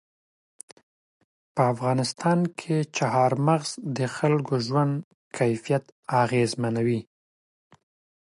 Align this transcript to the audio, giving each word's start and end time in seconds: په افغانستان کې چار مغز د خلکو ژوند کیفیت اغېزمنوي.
په 1.53 1.61
افغانستان 1.73 2.39
کې 2.59 2.75
چار 2.97 3.31
مغز 3.47 3.71
د 3.97 3.99
خلکو 4.17 4.53
ژوند 4.65 4.93
کیفیت 5.37 5.85
اغېزمنوي. 6.21 7.01